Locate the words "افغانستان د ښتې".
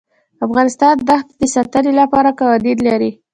0.45-1.35